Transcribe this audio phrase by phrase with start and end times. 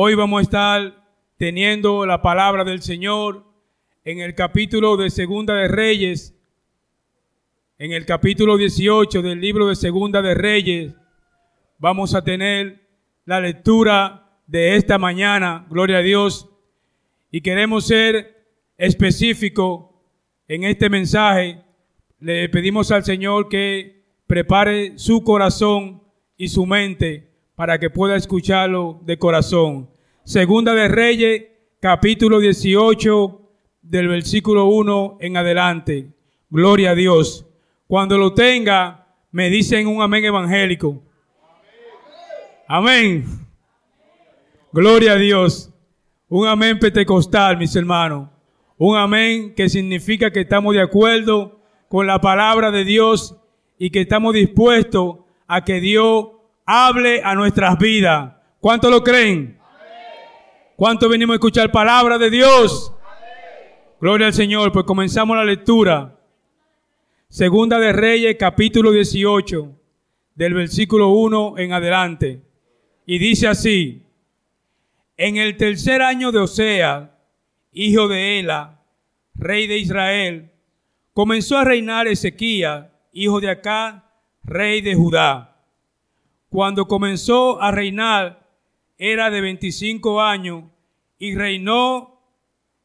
[0.00, 1.04] Hoy vamos a estar
[1.38, 3.44] teniendo la palabra del Señor
[4.04, 6.36] en el capítulo de Segunda de Reyes,
[7.78, 10.94] en el capítulo 18 del libro de Segunda de Reyes.
[11.78, 12.86] Vamos a tener
[13.24, 16.48] la lectura de esta mañana, gloria a Dios,
[17.32, 19.86] y queremos ser específicos
[20.46, 21.60] en este mensaje.
[22.20, 26.04] Le pedimos al Señor que prepare su corazón
[26.36, 27.27] y su mente
[27.58, 29.90] para que pueda escucharlo de corazón.
[30.22, 31.46] Segunda de Reyes,
[31.80, 33.50] capítulo 18,
[33.82, 36.12] del versículo 1 en adelante.
[36.50, 37.44] Gloria a Dios.
[37.88, 41.02] Cuando lo tenga, me dicen un amén evangélico.
[42.68, 43.24] Amén.
[44.72, 45.74] Gloria a Dios.
[46.28, 48.28] Un amén pentecostal, mis hermanos.
[48.76, 53.34] Un amén que significa que estamos de acuerdo con la palabra de Dios
[53.80, 55.16] y que estamos dispuestos
[55.48, 56.37] a que Dios
[56.70, 58.34] hable a nuestras vidas.
[58.60, 59.58] ¿Cuánto lo creen?
[60.76, 62.92] ¿Cuánto venimos a escuchar palabra de Dios?
[63.98, 66.20] Gloria al Señor, pues comenzamos la lectura.
[67.30, 69.74] Segunda de Reyes, capítulo 18,
[70.34, 72.42] del versículo 1 en adelante.
[73.06, 74.02] Y dice así,
[75.16, 77.18] en el tercer año de Osea,
[77.72, 78.84] hijo de Ela,
[79.34, 80.52] rey de Israel,
[81.14, 84.12] comenzó a reinar Ezequías, hijo de Acá,
[84.44, 85.47] rey de Judá
[86.48, 88.48] cuando comenzó a reinar,
[88.96, 90.64] era de 25 años
[91.18, 92.20] y reinó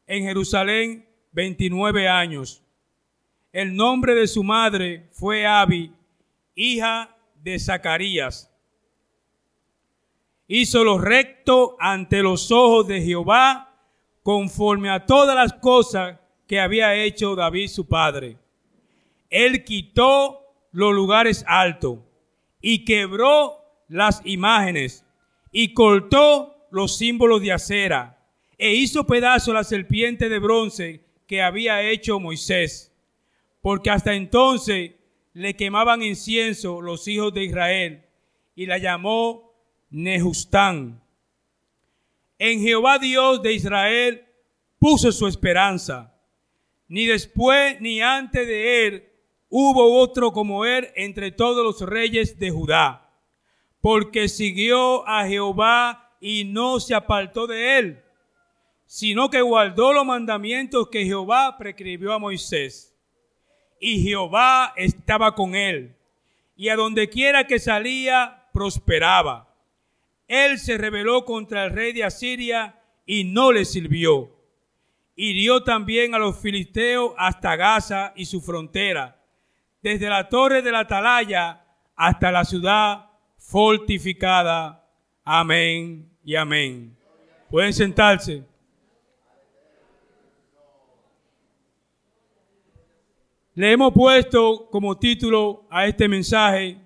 [0.06, 2.62] en Jerusalén 29 años.
[3.52, 5.92] El nombre de su madre fue Abi,
[6.54, 8.50] hija de Zacarías.
[10.46, 13.72] Hizo lo recto ante los ojos de Jehová,
[14.22, 18.38] conforme a todas las cosas que había hecho David su padre.
[19.30, 22.00] Él quitó los lugares altos
[22.66, 25.04] y quebró las imágenes
[25.52, 28.26] y cortó los símbolos de acera
[28.56, 32.90] e hizo pedazo la serpiente de bronce que había hecho Moisés.
[33.60, 34.92] Porque hasta entonces
[35.34, 38.06] le quemaban incienso los hijos de Israel
[38.54, 39.52] y la llamó
[39.90, 41.02] Nehustán.
[42.38, 44.24] En Jehová Dios de Israel
[44.78, 46.18] puso su esperanza.
[46.88, 49.13] Ni después ni antes de él
[49.48, 53.10] hubo otro como él entre todos los reyes de Judá,
[53.80, 58.02] porque siguió a Jehová y no se apartó de él,
[58.86, 62.96] sino que guardó los mandamientos que Jehová prescribió a Moisés.
[63.80, 65.96] Y Jehová estaba con él,
[66.56, 69.54] y a donde quiera que salía, prosperaba.
[70.26, 74.30] Él se rebeló contra el rey de Asiria y no le sirvió.
[75.16, 79.23] Hirió también a los filisteos hasta Gaza y su frontera
[79.84, 81.62] desde la torre de la atalaya
[81.94, 84.82] hasta la ciudad fortificada.
[85.22, 86.96] Amén y amén.
[87.50, 88.42] Pueden sentarse.
[93.54, 96.78] Le hemos puesto como título a este mensaje,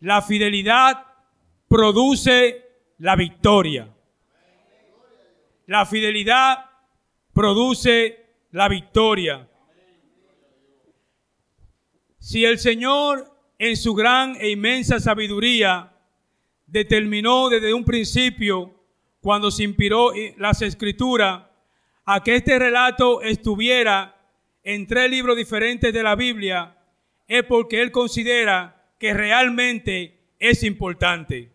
[0.00, 1.06] la fidelidad
[1.68, 2.66] produce
[2.98, 3.88] la victoria.
[5.66, 6.68] La fidelidad
[7.32, 9.48] produce la victoria.
[12.22, 15.92] Si el Señor en su gran e inmensa sabiduría
[16.68, 18.72] determinó desde un principio,
[19.20, 21.42] cuando se inspiró las escrituras,
[22.04, 24.16] a que este relato estuviera
[24.62, 26.78] en tres libros diferentes de la Biblia,
[27.26, 31.50] es porque Él considera que realmente es importante.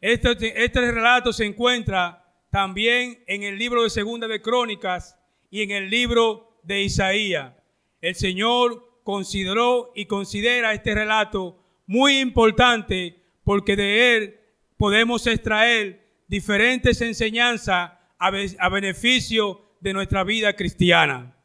[0.00, 5.16] Este, este relato se encuentra también en el libro de Segunda de Crónicas
[5.48, 7.52] y en el libro de Isaías.
[8.00, 14.40] El Señor consideró y considera este relato muy importante porque de él
[14.76, 21.36] podemos extraer diferentes enseñanzas a, beneficio de nuestra vida cristiana.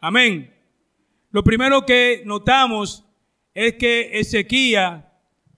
[0.00, 0.52] Amén.
[1.30, 3.04] Lo primero que notamos
[3.54, 5.04] es que Ezequiel,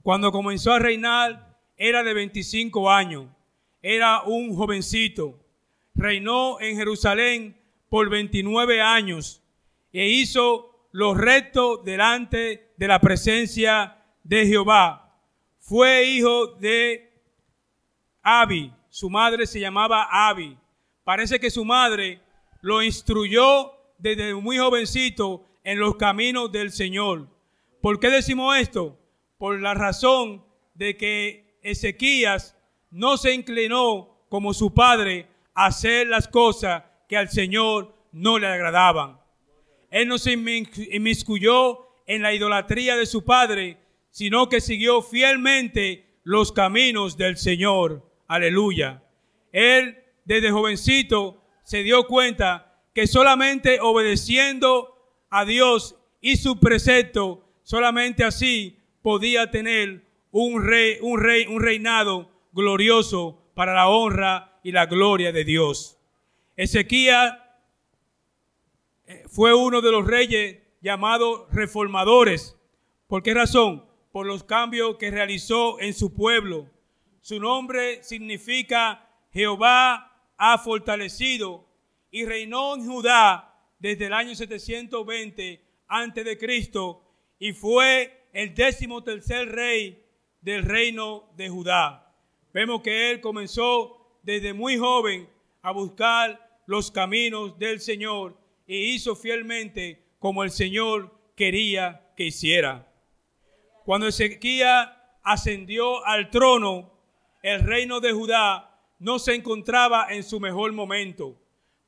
[0.03, 3.27] cuando comenzó a reinar, era de 25 años.
[3.81, 5.39] Era un jovencito.
[5.95, 7.57] Reinó en Jerusalén
[7.89, 9.43] por 29 años
[9.93, 15.19] e hizo los rectos delante de la presencia de Jehová.
[15.59, 17.21] Fue hijo de
[18.23, 20.57] Abi, su madre se llamaba Abi.
[21.03, 22.21] Parece que su madre
[22.61, 27.29] lo instruyó desde muy jovencito en los caminos del Señor.
[27.83, 28.97] ¿Por qué decimos esto?
[29.37, 30.45] Por la razón
[30.75, 32.57] de que Ezequías
[32.93, 38.47] no se inclinó como su padre a hacer las cosas que al Señor no le
[38.47, 39.24] agradaban.
[39.95, 43.79] Él no se inmiscuyó en la idolatría de su padre,
[44.11, 48.05] sino que siguió fielmente los caminos del Señor.
[48.27, 49.05] Aleluya.
[49.53, 54.99] Él desde jovencito se dio cuenta que solamente obedeciendo
[55.31, 62.33] a Dios y su precepto, solamente así podía tener un rey, un rey, un reinado
[62.53, 66.01] glorioso para la honra y la gloria de Dios.
[66.57, 67.44] Ezequiel
[69.29, 72.57] fue uno de los reyes llamados reformadores.
[73.07, 73.85] ¿Por qué razón?
[74.13, 76.71] Por los cambios que realizó en su pueblo.
[77.21, 81.67] Su nombre significa Jehová ha fortalecido
[82.11, 87.03] y reinó en Judá desde el año 720 antes de Cristo
[87.39, 90.05] y fue el décimo tercer rey
[90.41, 92.15] del reino de Judá.
[92.53, 95.29] Vemos que él comenzó desde muy joven
[95.63, 102.91] a buscar los caminos del Señor y hizo fielmente como el Señor quería que hiciera.
[103.85, 104.89] Cuando Ezequiel
[105.23, 106.93] ascendió al trono,
[107.43, 111.39] el reino de Judá no se encontraba en su mejor momento.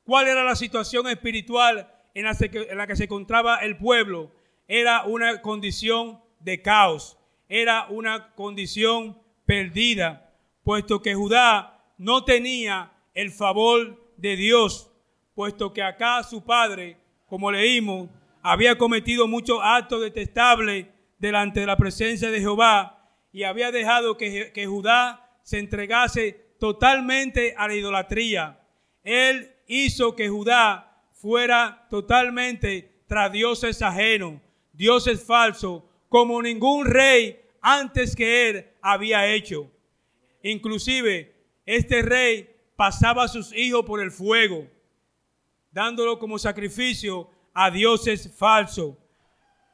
[0.03, 4.31] ¿Cuál era la situación espiritual en la, que se encontraba el pueblo?
[4.67, 7.17] Era una condición de caos,
[7.49, 10.33] era una condición perdida,
[10.63, 14.86] puesto que Judá no tenía el favor de Dios,
[15.37, 16.97] puesto que acá su padre,
[17.27, 18.09] como leímos,
[18.41, 20.87] había cometido muchos actos detestables
[21.19, 27.67] delante de la presencia de Jehová y había dejado que, Judá se entregase totalmente a
[27.67, 28.59] la idolatría.
[29.03, 34.41] Él hizo que Judá fuera totalmente tras dioses ajenos,
[34.73, 39.69] dioses falsos, como ningún rey antes que él había hecho.
[40.41, 41.35] Inclusive,
[41.67, 44.67] este rey pasaba a sus hijos por el fuego,
[45.77, 48.95] dándolo como sacrificio a dioses falsos.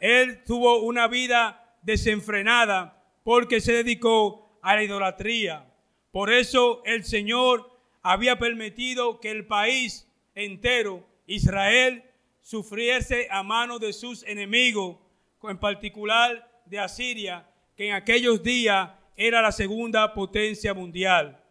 [0.02, 5.66] Él tuvo una vida desenfrenada porque se dedicó a la idolatría.
[6.12, 7.72] Por eso el Señor
[8.02, 10.06] había permitido que el país
[10.36, 12.04] entero, Israel,
[12.42, 14.98] sufriese a mano de sus enemigos,
[15.44, 17.48] en particular de Asiria,
[17.78, 21.42] que en aquellos días era la segunda potencia mundial.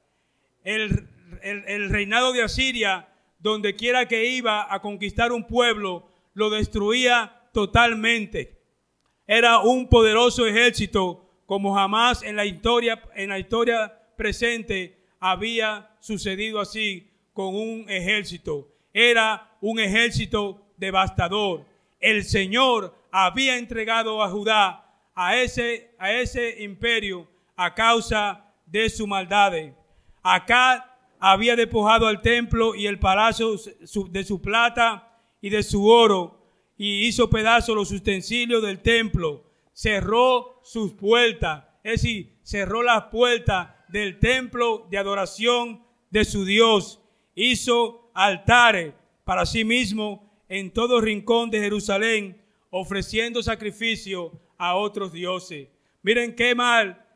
[0.62, 1.08] El,
[1.40, 3.08] el reinado de Asiria,
[3.42, 8.60] donde quiera que iba a conquistar un pueblo, lo destruía totalmente.
[9.26, 16.60] Era un poderoso ejército como jamás en la historia, en la historia presente había sucedido
[16.60, 18.68] así con un ejército.
[18.92, 21.64] Era un ejército devastador.
[22.00, 24.84] El Señor había entregado a Judá
[25.14, 29.52] a ese, a ese imperio a causa de su maldad.
[30.22, 30.91] Acá
[31.24, 33.54] había despojado al templo y el palacio
[34.10, 36.42] de su plata y de su oro
[36.76, 39.44] y hizo pedazos los utensilios del templo.
[39.72, 47.00] Cerró sus puertas, es decir, cerró las puertas del templo de adoración de su Dios.
[47.36, 48.92] Hizo altares
[49.22, 55.68] para sí mismo en todo rincón de Jerusalén, ofreciendo sacrificio a otros dioses.
[56.02, 57.06] Miren qué mal,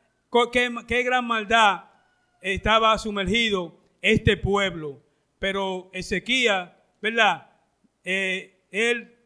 [0.52, 1.86] qué, qué gran maldad
[2.40, 5.02] estaba sumergido este pueblo.
[5.38, 6.70] Pero Ezequiel,
[7.02, 7.50] ¿verdad?
[8.04, 9.16] Eh, él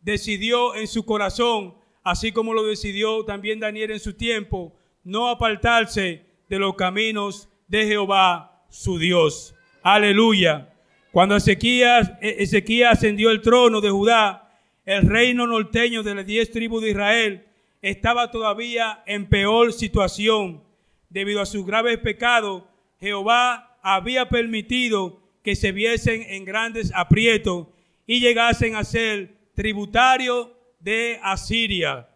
[0.00, 1.74] decidió en su corazón,
[2.04, 7.86] así como lo decidió también Daniel en su tiempo, no apartarse de los caminos de
[7.86, 9.54] Jehová su Dios.
[9.82, 10.72] Aleluya.
[11.10, 16.50] Cuando Ezequías, e-, Ezequías ascendió el trono de Judá, el reino norteño de las diez
[16.50, 17.46] tribus de Israel
[17.80, 20.62] estaba todavía en peor situación.
[21.08, 22.64] Debido a sus graves pecados,
[23.00, 27.68] Jehová había permitido que se viesen en grandes aprietos
[28.04, 30.48] y llegasen a ser tributarios
[30.80, 32.08] de Asiria.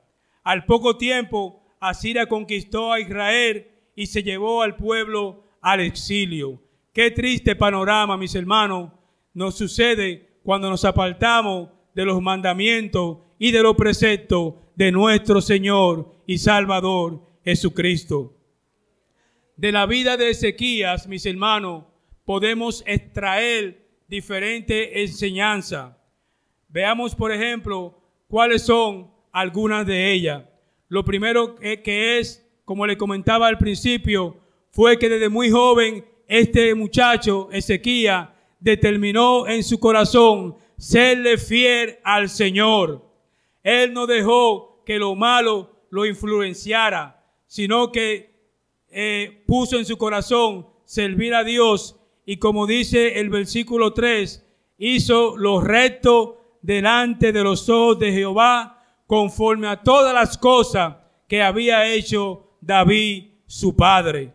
[0.43, 6.61] Al poco tiempo, Asiria conquistó a Israel y se llevó al pueblo al exilio.
[6.93, 8.91] Qué triste panorama, mis hermanos,
[9.33, 16.17] nos sucede cuando nos apartamos de los mandamientos y de los preceptos de nuestro Señor
[16.27, 18.40] y Salvador Jesucristo.
[19.61, 21.85] De la vida de Ezequías, mis hermanos,
[22.25, 25.95] podemos extraer diferentes enseñanzas.
[26.71, 27.95] Veamos, por ejemplo,
[28.26, 30.45] cuáles son algunas de ellas.
[30.88, 34.38] Lo primero que es como le comentaba al principio,
[34.71, 38.29] fue que desde muy joven este muchacho, Ezequiel,
[38.61, 43.05] determinó en su corazón serle fiel al Señor.
[43.62, 48.30] Él no dejó que lo malo lo influenciara, sino que
[48.91, 54.47] eh, puso en su corazón servir a Dios y como dice el versículo 3,
[54.79, 61.43] hizo lo recto delante de los ojos de Jehová conforme a todas las cosas que
[61.43, 64.33] había hecho David, su padre.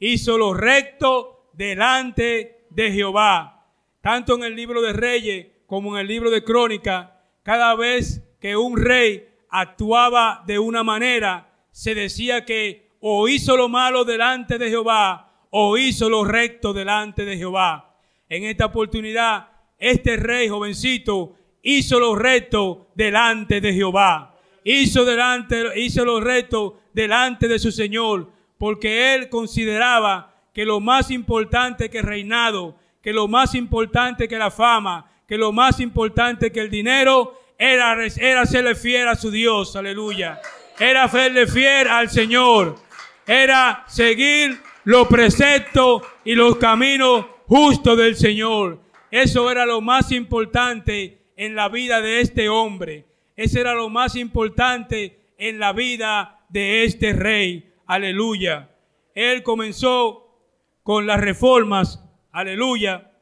[0.00, 3.66] Hizo lo recto delante de Jehová.
[4.00, 8.56] Tanto en el libro de Reyes como en el libro de Crónica, cada vez que
[8.56, 14.68] un rey actuaba de una manera, se decía que o hizo lo malo delante de
[14.68, 17.96] Jehová o hizo lo recto delante de Jehová.
[18.28, 24.34] En esta oportunidad, este rey jovencito hizo lo recto delante de Jehová.
[24.64, 31.10] Hizo, delante, hizo lo recto delante de su Señor, porque él consideraba que lo más
[31.10, 36.50] importante que el reinado, que lo más importante que la fama, que lo más importante
[36.52, 40.40] que el dinero era, era serle fiel a su Dios, aleluya.
[40.78, 42.87] Era serle fiel al Señor.
[43.28, 48.80] Era seguir los preceptos y los caminos justos del Señor.
[49.10, 53.04] Eso era lo más importante en la vida de este hombre.
[53.36, 57.70] Eso era lo más importante en la vida de este rey.
[57.86, 58.70] Aleluya.
[59.14, 60.42] Él comenzó
[60.82, 62.02] con las reformas.
[62.32, 63.12] Aleluya.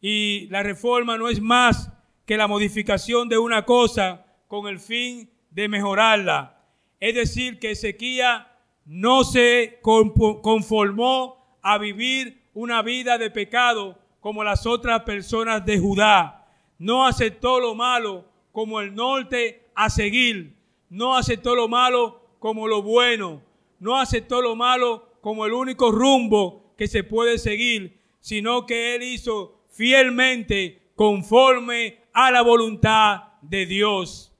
[0.00, 1.90] Y la reforma no es más
[2.24, 6.62] que la modificación de una cosa con el fin de mejorarla.
[7.00, 8.44] Es decir, que Ezequiel
[8.86, 16.46] no se conformó a vivir una vida de pecado como las otras personas de Judá.
[16.78, 20.56] No aceptó lo malo como el norte a seguir.
[20.88, 23.42] No aceptó lo malo como lo bueno.
[23.80, 29.02] No aceptó lo malo como el único rumbo que se puede seguir, sino que él
[29.02, 34.32] hizo fielmente conforme a la voluntad de Dios.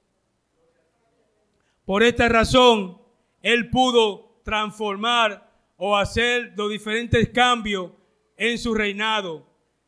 [1.85, 2.99] Por esta razón,
[3.43, 7.91] él pudo transformar o hacer los diferentes cambios
[8.37, 9.47] en su reinado.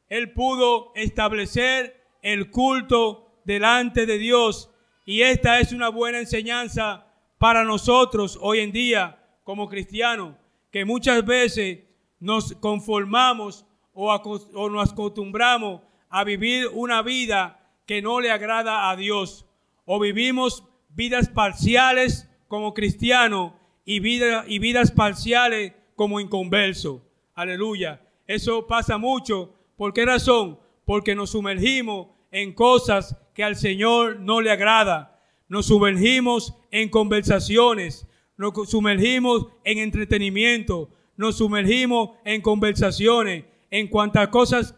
[0.08, 4.70] Él pudo establecer el culto delante de Dios
[5.04, 7.06] y esta es una buena enseñanza
[7.38, 10.34] para nosotros hoy en día como cristianos,
[10.72, 11.84] que muchas veces
[12.18, 18.96] nos conformamos o, o nos acostumbramos a vivir una vida que no le agrada a
[18.96, 19.46] Dios.
[19.84, 23.52] O vivimos vidas parciales como cristianos
[23.86, 27.02] y, vida, y vidas parciales como inconverso.
[27.34, 28.02] Aleluya.
[28.26, 29.54] Eso pasa mucho.
[29.76, 30.58] ¿Por qué razón?
[30.84, 35.20] Porque nos sumergimos en cosas que al Señor no le agrada.
[35.48, 38.06] Nos sumergimos en conversaciones.
[38.36, 40.90] Nos sumergimos en entretenimiento.
[41.16, 43.44] Nos sumergimos en conversaciones.
[43.70, 44.74] En cuantas cosas,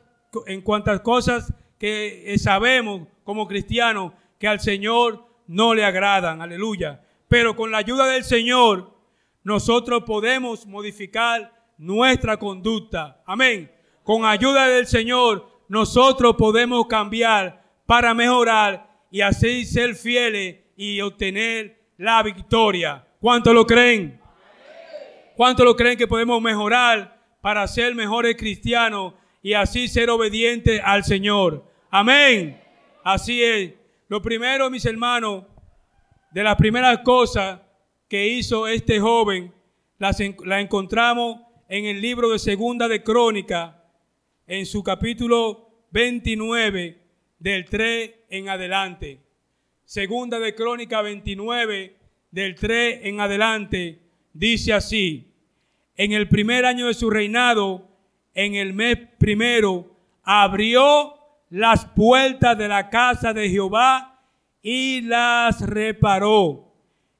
[0.46, 7.02] en cuantas cosas que eh, sabemos como cristianos que al Señor no le agradan, aleluya.
[7.28, 8.97] Pero con la ayuda del Señor,
[9.42, 13.22] nosotros podemos modificar nuestra conducta.
[13.24, 13.70] Amén.
[14.02, 21.78] Con ayuda del Señor, nosotros podemos cambiar para mejorar y así ser fieles y obtener
[21.96, 23.06] la victoria.
[23.20, 24.20] ¿Cuánto lo creen?
[25.36, 31.04] ¿Cuánto lo creen que podemos mejorar para ser mejores cristianos y así ser obedientes al
[31.04, 31.64] Señor?
[31.90, 32.60] Amén.
[33.04, 33.72] Así es.
[34.08, 35.44] Lo primero, mis hermanos,
[36.30, 37.60] de las primeras cosas
[38.08, 39.52] que hizo este joven,
[39.98, 43.84] la encontramos en el libro de Segunda de Crónica,
[44.46, 47.02] en su capítulo 29,
[47.38, 49.20] del 3 en adelante.
[49.84, 51.96] Segunda de Crónica 29,
[52.30, 54.00] del 3 en adelante,
[54.32, 55.34] dice así,
[55.94, 57.88] en el primer año de su reinado,
[58.32, 61.14] en el mes primero, abrió
[61.50, 64.22] las puertas de la casa de Jehová
[64.62, 66.67] y las reparó.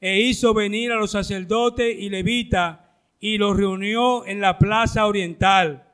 [0.00, 2.78] E hizo venir a los sacerdotes y levitas
[3.20, 5.92] y los reunió en la plaza oriental.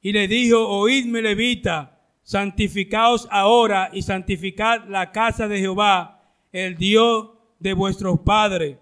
[0.00, 7.30] Y le dijo, oídme levita, santificaos ahora y santificad la casa de Jehová, el Dios
[7.58, 8.78] de vuestros padres.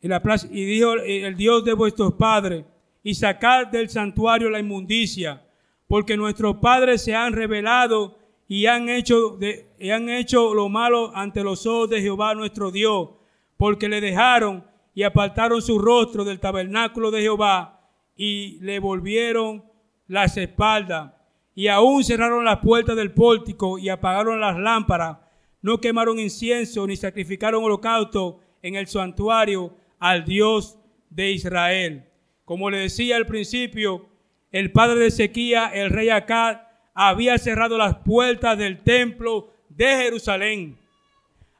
[0.00, 2.64] Y, la plaza, y dijo el Dios de vuestros padres
[3.02, 5.44] y sacar del santuario la inmundicia,
[5.86, 9.38] porque nuestros padres se han revelado y han hecho,
[9.78, 13.10] y han hecho lo malo ante los ojos de Jehová nuestro Dios,
[13.56, 19.64] porque le dejaron y apartaron su rostro del tabernáculo de Jehová y le volvieron
[20.06, 21.12] las espaldas.
[21.54, 25.18] Y aún cerraron las puertas del pórtico y apagaron las lámparas.
[25.62, 30.78] No quemaron incienso ni sacrificaron holocausto en el santuario al Dios
[31.10, 32.08] de Israel.
[32.44, 34.06] Como le decía al principio,
[34.52, 36.58] el padre de Ezequiel, el rey Acad,
[36.98, 40.78] había cerrado las puertas del templo de Jerusalén.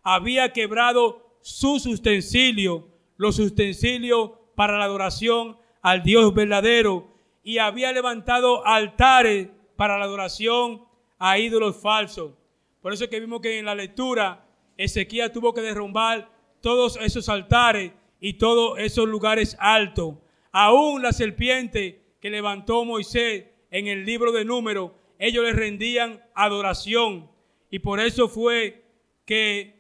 [0.03, 2.85] Había quebrado sus utensilios,
[3.19, 10.83] los utensilios para la adoración al Dios verdadero, y había levantado altares para la adoración
[11.19, 12.33] a ídolos falsos.
[12.81, 14.47] Por eso que vimos que en la lectura
[14.79, 16.31] Ezequiel tuvo que derrumbar
[16.63, 20.15] todos esos altares y todos esos lugares altos.
[20.51, 27.31] Aún la serpiente que levantó Moisés en el libro de números, ellos le rendían adoración.
[27.71, 28.85] Y por eso fue
[29.25, 29.75] que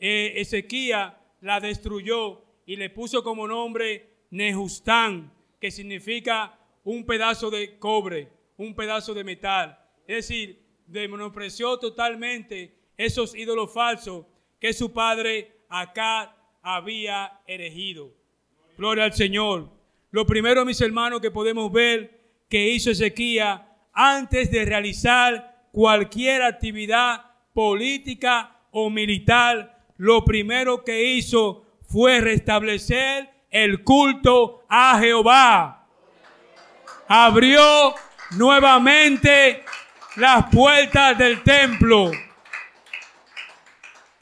[0.00, 1.06] eh,
[1.40, 8.74] la destruyó y le puso como nombre Nejustán, que significa un pedazo de cobre, un
[8.74, 9.78] pedazo de metal.
[10.06, 14.26] Es decir, menospreció totalmente esos ídolos falsos
[14.58, 18.12] que su padre acá había erigido.
[18.76, 19.70] Gloria al Señor.
[20.10, 23.60] Lo primero, mis hermanos, que podemos ver que hizo Ezequiel
[23.92, 33.82] antes de realizar cualquier actividad política o militar, lo primero que hizo fue restablecer el
[33.82, 35.86] culto a Jehová.
[37.08, 37.94] Abrió
[38.32, 39.64] nuevamente
[40.16, 42.12] las puertas del templo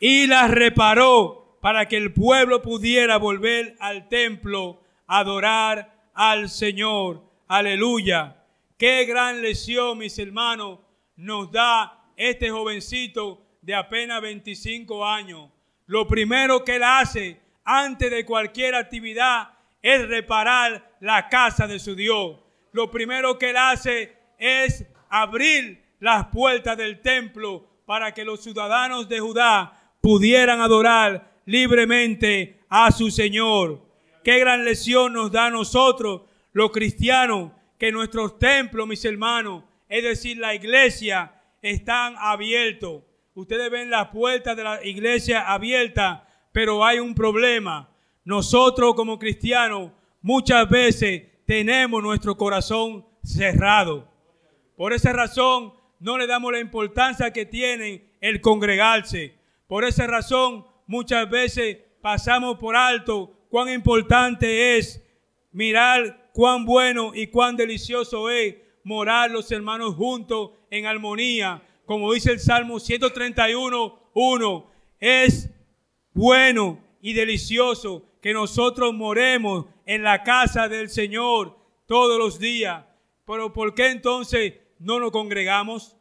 [0.01, 7.23] y las reparó para que el pueblo pudiera volver al templo a adorar al Señor.
[7.49, 8.38] Aleluya.
[8.79, 10.79] Qué gran lesión, mis hermanos,
[11.17, 15.51] nos da este jovencito de apenas 25 años.
[15.87, 19.49] Lo primero que él hace antes de cualquier actividad
[19.83, 22.39] es reparar la casa de su Dios.
[22.71, 29.09] Lo primero que él hace es abrir las puertas del templo para que los ciudadanos
[29.09, 33.83] de Judá pudieran adorar libremente a su Señor.
[34.23, 40.03] Qué gran lesión nos da a nosotros, los cristianos, que nuestros templos, mis hermanos, es
[40.03, 41.33] decir, la iglesia,
[41.63, 43.03] están abiertos.
[43.35, 47.89] Ustedes ven las puertas de la iglesia abiertas, pero hay un problema.
[48.25, 54.13] Nosotros como cristianos muchas veces tenemos nuestro corazón cerrado.
[54.77, 59.35] Por esa razón no le damos la importancia que tiene el congregarse.
[59.67, 65.05] Por esa razón muchas veces pasamos por alto cuán importante es
[65.53, 71.61] mirar cuán bueno y cuán delicioso es morar los hermanos juntos en armonía.
[71.85, 74.71] Como dice el Salmo 131, 1,
[75.01, 75.51] es
[76.13, 82.85] bueno y delicioso que nosotros moremos en la casa del Señor todos los días.
[83.27, 85.97] Pero ¿por qué entonces no nos congregamos?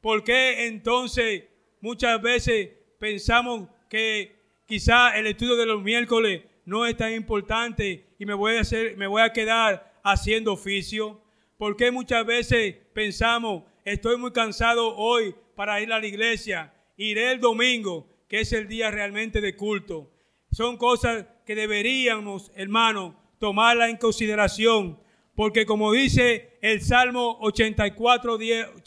[0.00, 1.44] ¿Por qué entonces
[1.82, 8.26] muchas veces pensamos que quizá el estudio de los miércoles no es tan importante y
[8.26, 11.20] me voy a, hacer, me voy a quedar haciendo oficio?
[11.58, 17.32] ¿Por qué muchas veces pensamos, estoy muy cansado hoy para ir a la iglesia, iré
[17.32, 20.10] el domingo, que es el día realmente de culto?
[20.50, 24.98] Son cosas que deberíamos, hermanos, tomarla en consideración,
[25.34, 28.38] porque como dice el Salmo 84,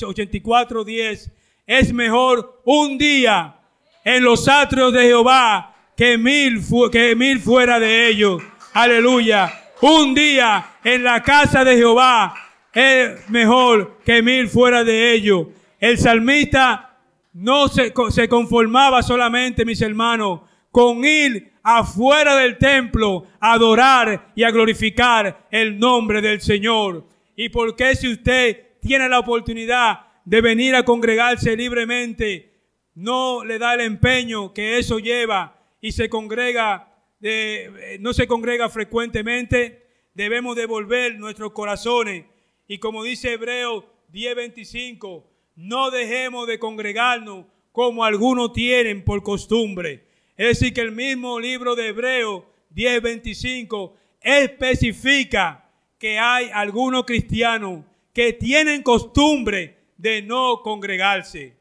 [0.06, 1.32] 84, 10
[1.68, 3.60] es mejor un día
[4.04, 8.42] en los atrios de Jehová que mil, que mil fuera de ellos.
[8.74, 9.52] Aleluya.
[9.82, 12.36] Un día en la casa de Jehová
[12.72, 15.48] es mejor que mil fuera de ellos.
[15.80, 16.98] El salmista
[17.34, 17.92] no se,
[18.30, 25.80] conformaba solamente, mis hermanos, con ir afuera del templo a adorar y a glorificar el
[25.80, 27.08] nombre del Señor.
[27.36, 32.54] ¿Y por qué si usted tiene la oportunidad de venir a congregarse libremente,
[32.94, 36.89] no le da el empeño que eso lleva y se congrega,
[37.20, 42.26] de, no se congrega frecuentemente, debemos devolver nuestros corazones.
[42.68, 50.06] Y como dice Hebreo 10:25, no dejemos de congregarnos como algunos tienen por costumbre.
[50.38, 58.34] Es decir, que el mismo libro de Hebreo 10:25 especifica que hay algunos cristianos que
[58.34, 61.58] tienen costumbre de no congregarse.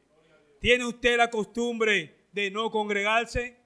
[0.59, 3.57] ¿Tiene usted la costumbre de no congregarse?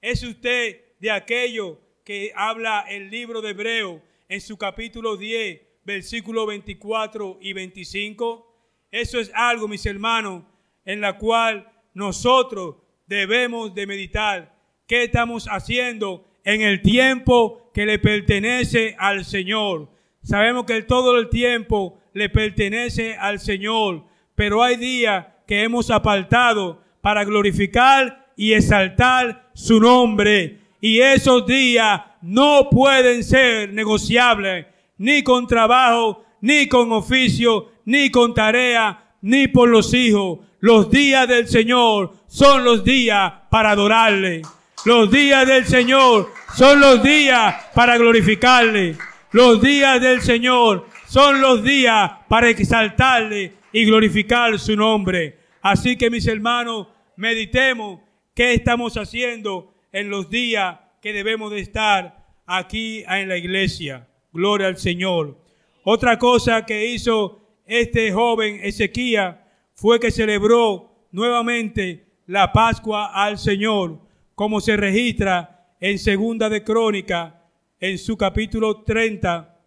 [0.00, 6.46] ¿Es usted de aquello que habla el libro de Hebreo en su capítulo 10, versículos
[6.46, 8.86] 24 y 25?
[8.88, 10.44] Eso es algo, mis hermanos,
[10.84, 12.76] en la cual nosotros
[13.08, 14.56] debemos de meditar.
[14.86, 19.90] ¿Qué estamos haciendo en el tiempo que le pertenece al Señor?
[20.22, 24.04] Sabemos que todo el tiempo le pertenece al Señor,
[24.36, 30.61] pero hay días que hemos apartado para glorificar y exaltar su nombre.
[30.82, 34.66] Y esos días no pueden ser negociables
[34.98, 40.40] ni con trabajo, ni con oficio, ni con tarea, ni por los hijos.
[40.58, 44.42] Los días del Señor son los días para adorarle.
[44.84, 48.96] Los días del Señor son los días para glorificarle.
[49.30, 55.38] Los días del Señor son los días para exaltarle y glorificar su nombre.
[55.62, 58.00] Así que mis hermanos, meditemos
[58.34, 64.08] ¿Qué estamos haciendo en los días que debemos de estar aquí en la iglesia.
[64.32, 65.38] Gloria al Señor.
[65.84, 69.36] Otra cosa que hizo este joven Ezequiel
[69.74, 74.00] fue que celebró nuevamente la Pascua al Señor,
[74.34, 77.42] como se registra en Segunda de Crónica,
[77.80, 79.60] en su capítulo 30,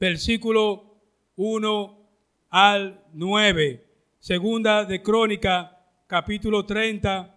[0.00, 0.98] versículo
[1.36, 2.08] 1
[2.50, 3.84] al 9.
[4.18, 7.35] Segunda de Crónica, capítulo 30,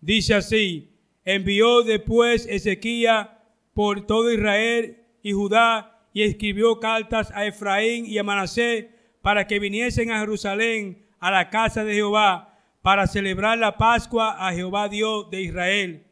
[0.00, 0.90] dice así,
[1.24, 3.26] envió después Ezequiel
[3.74, 8.86] por todo Israel y Judá y escribió cartas a Efraín y a Manasés
[9.22, 14.52] para que viniesen a Jerusalén a la casa de Jehová para celebrar la Pascua a
[14.52, 16.06] Jehová Dios de Israel.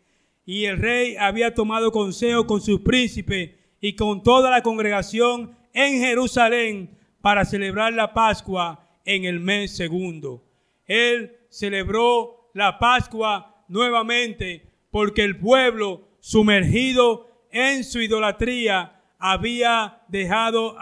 [0.45, 5.99] Y el rey había tomado consejo con sus príncipes y con toda la congregación en
[5.99, 10.45] Jerusalén para celebrar la Pascua en el mes segundo.
[10.87, 20.77] Él celebró la Pascua nuevamente porque el pueblo sumergido en su idolatría había dejado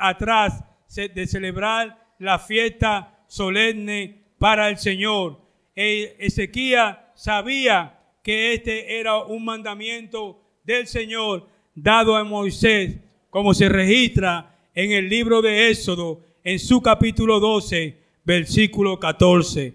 [0.00, 5.40] atrás de celebrar la fiesta solemne para el Señor.
[5.74, 12.96] E, Ezequiel sabía que este era un mandamiento del Señor dado a Moisés,
[13.30, 19.74] como se registra en el libro de Éxodo, en su capítulo 12, versículo 14.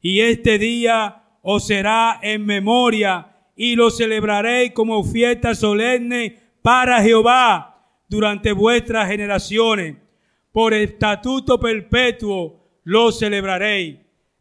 [0.00, 7.86] Y este día os será en memoria y lo celebraréis como fiesta solemne para Jehová
[8.08, 9.94] durante vuestras generaciones.
[10.50, 13.98] Por estatuto perpetuo lo celebraréis.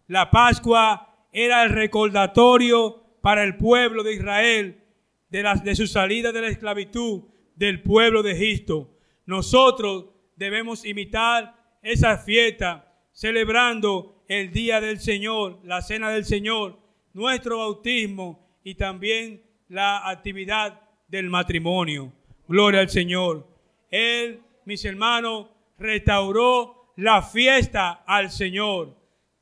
[0.07, 4.81] La Pascua era el recordatorio para el pueblo de Israel
[5.29, 7.21] de, de su salida de la esclavitud
[7.55, 8.97] del pueblo de Egipto.
[9.27, 10.05] Nosotros
[10.37, 16.83] debemos imitar esa fiesta celebrando el día del Señor, la cena del Señor,
[17.15, 22.11] nuestro bautismo y también la actividad del matrimonio.
[22.45, 23.47] Gloria al Señor.
[23.89, 25.47] Él, mis hermanos,
[25.79, 28.97] restauró la fiesta al Señor.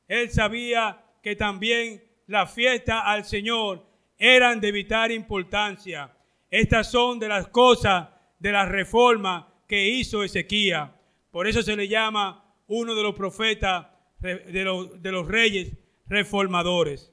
[0.06, 3.84] Él sabía que también la fiesta al Señor
[4.16, 6.16] eran de vital importancia.
[6.48, 8.08] Estas son de las cosas
[8.38, 10.90] de la reforma que hizo Ezequiel.
[11.32, 13.88] Por eso se le llama uno de los profetas
[14.20, 15.72] de los, de los reyes
[16.06, 17.10] reformadores.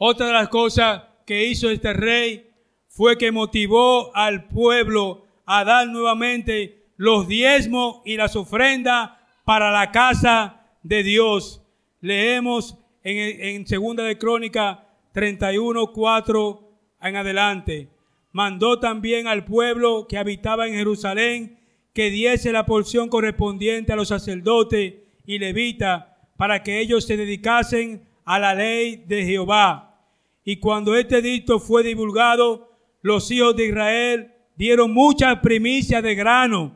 [0.00, 2.48] Otra de las cosas que hizo este rey
[2.86, 9.10] fue que motivó al pueblo a dar nuevamente los diezmos y las ofrendas
[9.44, 11.62] para la casa de Dios.
[12.00, 17.88] Leemos en, en Segunda de Crónica 31, 4 en adelante.
[18.30, 21.58] Mandó también al pueblo que habitaba en Jerusalén
[21.92, 24.94] que diese la porción correspondiente a los sacerdotes
[25.26, 26.04] y levitas
[26.36, 29.87] para que ellos se dedicasen a la ley de Jehová
[30.48, 32.70] y cuando este dicto fue divulgado,
[33.02, 36.74] los hijos de Israel dieron muchas primicias de grano,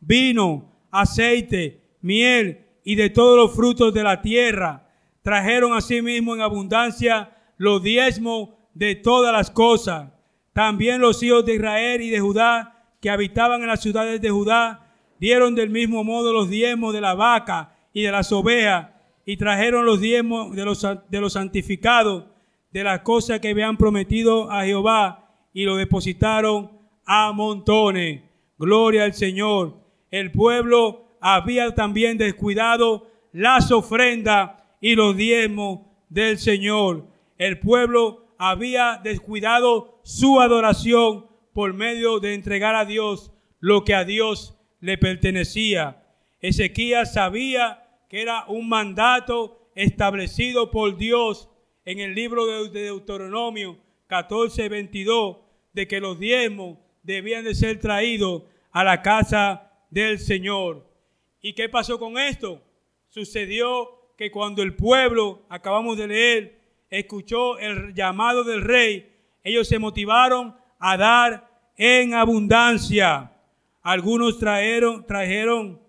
[0.00, 4.88] vino, aceite, miel y de todos los frutos de la tierra.
[5.20, 10.10] Trajeron asimismo en abundancia los diezmos de todas las cosas.
[10.54, 14.94] También los hijos de Israel y de Judá que habitaban en las ciudades de Judá
[15.18, 18.88] dieron del mismo modo los diezmos de la vaca y de las ovejas
[19.26, 22.29] y trajeron los diezmos de los, de los santificados
[22.70, 26.70] de las cosas que habían prometido a Jehová y lo depositaron
[27.04, 28.22] a montones.
[28.58, 29.76] Gloria al Señor.
[30.10, 37.06] El pueblo había también descuidado las ofrendas y los diezmos del Señor.
[37.38, 44.04] El pueblo había descuidado su adoración por medio de entregar a Dios lo que a
[44.04, 46.02] Dios le pertenecía.
[46.40, 51.48] Ezequías sabía que era un mandato establecido por Dios
[51.84, 55.36] en el libro de Deuteronomio 14, 22,
[55.72, 60.86] de que los diezmos debían de ser traídos a la casa del Señor.
[61.40, 62.62] ¿Y qué pasó con esto?
[63.08, 69.10] Sucedió que cuando el pueblo, acabamos de leer, escuchó el llamado del rey,
[69.42, 73.32] ellos se motivaron a dar en abundancia.
[73.82, 75.80] Algunos trajeron, trajeron,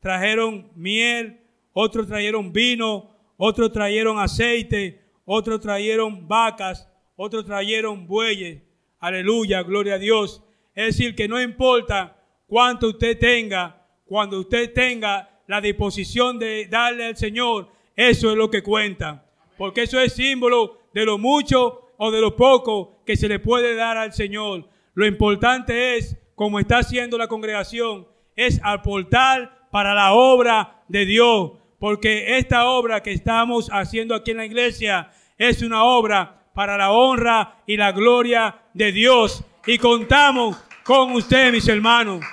[0.00, 1.40] trajeron miel,
[1.72, 8.62] otros trajeron vino, otros trajeron aceite, otros trajeron vacas, otros trajeron bueyes.
[8.98, 10.42] Aleluya, gloria a Dios.
[10.74, 17.06] Es decir, que no importa cuánto usted tenga, cuando usted tenga la disposición de darle
[17.06, 19.26] al Señor, eso es lo que cuenta.
[19.58, 23.74] Porque eso es símbolo de lo mucho o de lo poco que se le puede
[23.74, 24.68] dar al Señor.
[24.94, 31.52] Lo importante es, como está haciendo la congregación, es aportar para la obra de Dios.
[31.78, 36.90] Porque esta obra que estamos haciendo aquí en la iglesia es una obra para la
[36.90, 39.44] honra y la gloria de Dios.
[39.66, 42.24] Y contamos con usted, mis hermanos.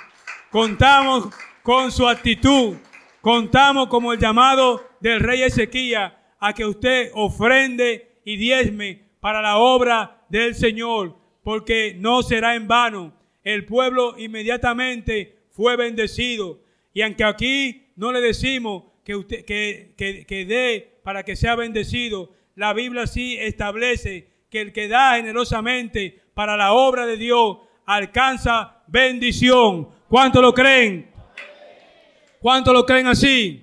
[0.50, 1.28] Contamos
[1.62, 2.76] con su actitud.
[3.20, 9.58] Contamos como el llamado del rey Ezequiel a que usted ofrende y diezme para la
[9.58, 13.14] obra del Señor, porque no será en vano.
[13.42, 16.60] El pueblo inmediatamente fue bendecido.
[16.92, 22.30] Y aunque aquí no le decimos que usted que, que, dé para que sea bendecido,
[22.54, 28.82] la Biblia sí establece que el que da generosamente para la obra de Dios alcanza
[28.86, 29.88] bendición.
[30.08, 31.10] ¿Cuánto lo creen?
[32.40, 33.62] ¿Cuánto lo creen así?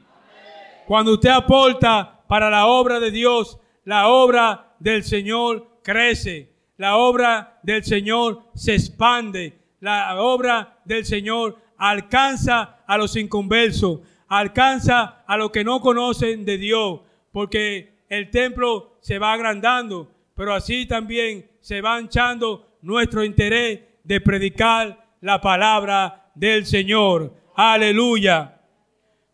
[0.85, 7.59] Cuando usted aporta para la obra de Dios, la obra del Señor crece, la obra
[7.63, 14.01] del Señor se expande, la obra del Señor alcanza a los inconversos,
[14.31, 17.01] alcanza a los que no conocen de Dios,
[17.33, 24.21] porque el templo se va agrandando, pero así también se va hinchando nuestro interés de
[24.21, 27.33] predicar la palabra del Señor.
[27.55, 28.61] Aleluya.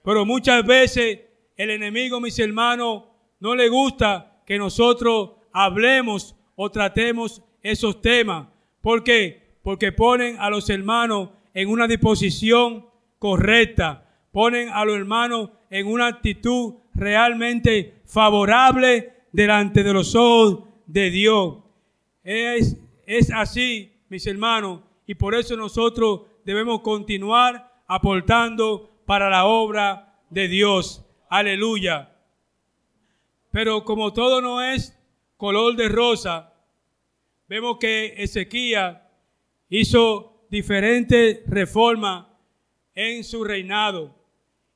[0.03, 1.19] Pero muchas veces
[1.55, 3.03] el enemigo, mis hermanos,
[3.39, 8.47] no le gusta que nosotros hablemos o tratemos esos temas.
[8.81, 9.59] ¿Por qué?
[9.61, 12.87] Porque ponen a los hermanos en una disposición
[13.19, 21.09] correcta, ponen a los hermanos en una actitud realmente favorable delante de los ojos de
[21.09, 21.57] Dios.
[22.23, 22.75] Es,
[23.33, 31.05] así, mis hermanos, y por eso nosotros debemos continuar aportando para la obra de Dios.
[31.29, 32.13] Aleluya.
[33.51, 34.97] Pero como todo no es
[35.37, 36.53] color de rosa,
[37.47, 38.97] vemos que Ezequiel
[39.69, 42.27] hizo diferentes reformas
[42.93, 44.16] en su reinado.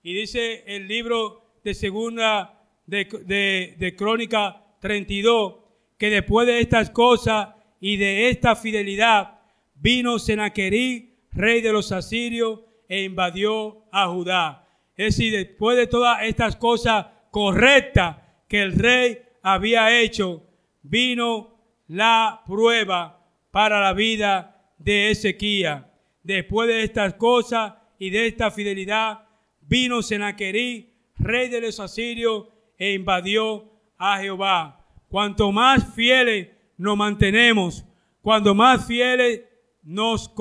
[0.03, 5.55] Y dice el libro de segunda de, de, Crónica 32,
[5.97, 9.39] que después de estas cosas y de esta fidelidad,
[9.75, 14.67] vino Senaquerí, rey de los asirios, e invadió a Judá.
[14.97, 20.43] Es decir, después de todas estas cosas correctas que el rey había hecho,
[20.81, 25.85] vino la prueba para la vida de Ezequiel.
[26.23, 29.30] Después de estas cosas y de esta fidelidad,
[29.67, 32.47] vino Senaquerí, rey de los asirios,
[32.77, 34.85] e invadió a Jehová.
[35.07, 36.47] Cuanto más fieles
[36.77, 37.85] nos mantenemos,
[38.21, 39.41] cuando más fieles
[39.83, 40.33] nos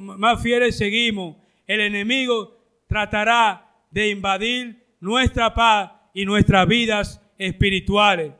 [0.00, 1.36] más fieles seguimos,
[1.66, 8.32] el enemigo tratará de invadir nuestra paz y nuestras vidas espirituales.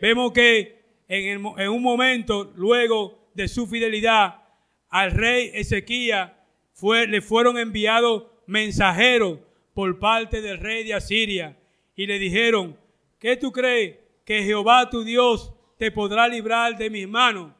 [0.00, 4.42] Vemos que en, un momento, luego de su fidelidad
[4.88, 6.30] al rey Ezequiel,
[6.72, 9.38] fue, le fueron enviados mensajeros
[9.80, 11.56] por parte del rey de Asiria
[11.96, 12.76] y le dijeron,
[13.18, 17.54] ¿qué tú crees que Jehová tu Dios te podrá librar de mis manos?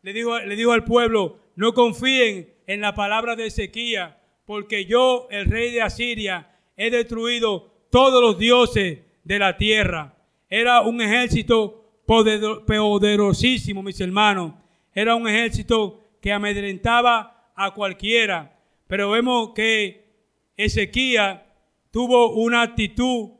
[0.00, 4.14] Le dijo, le dijo al pueblo, no confíen en la palabra de Ezequiel,
[4.46, 10.16] porque yo, el rey de Asiria, he destruido todos los dioses de la tierra.
[10.48, 14.54] Era un ejército poderosísimo, mis hermanos.
[14.94, 18.58] Era un ejército que amedrentaba a cualquiera.
[18.86, 20.01] Pero vemos que
[20.56, 21.40] Ezequiel
[21.90, 23.30] tuvo una actitud,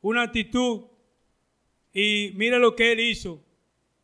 [0.00, 0.82] una actitud,
[1.92, 3.42] y mira lo que él hizo.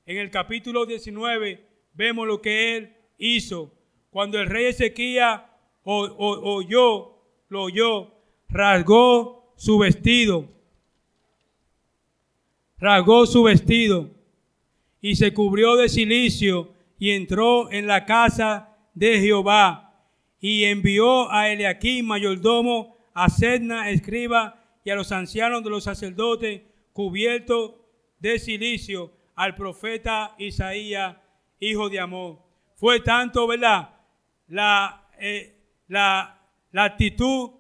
[0.05, 3.73] En el capítulo 19 vemos lo que él hizo.
[4.11, 5.41] Cuando el rey Ezequiel
[5.85, 7.19] oyó,
[7.49, 8.13] lo oyó,
[8.49, 10.49] rasgó su vestido,
[12.79, 14.11] rasgó su vestido
[15.01, 19.86] y se cubrió de silicio y entró en la casa de Jehová
[20.41, 26.63] y envió a Eliaquim, mayordomo, a Sedna, escriba, y a los ancianos de los sacerdotes,
[26.93, 27.75] cubiertos
[28.19, 31.17] de silicio, al profeta Isaías,
[31.61, 32.39] hijo de Amor.
[32.77, 33.91] Fue tanto, ¿verdad?
[34.47, 37.51] La, eh, la, la actitud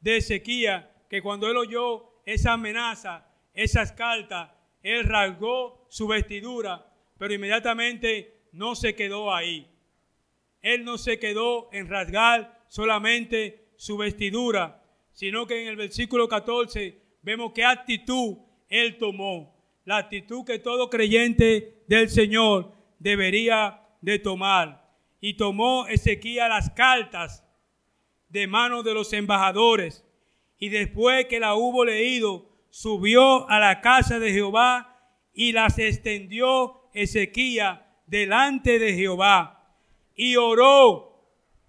[0.00, 4.50] de Ezequiel, que cuando él oyó esa amenaza, esas cartas,
[4.82, 6.86] él rasgó su vestidura,
[7.18, 9.66] pero inmediatamente no se quedó ahí.
[10.66, 17.00] Él no se quedó en rasgar solamente su vestidura, sino que en el versículo 14
[17.22, 19.56] vemos qué actitud él tomó.
[19.84, 24.90] La actitud que todo creyente del Señor debería de tomar.
[25.20, 27.44] Y tomó Ezequiel las cartas
[28.28, 30.04] de manos de los embajadores.
[30.58, 34.98] Y después que la hubo leído, subió a la casa de Jehová
[35.32, 39.55] y las extendió Ezequiel delante de Jehová.
[40.16, 41.22] Y oró